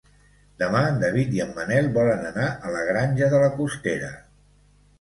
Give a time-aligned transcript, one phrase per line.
[0.61, 4.13] Demà en David i en Manel volen anar a la Granja de la Costera.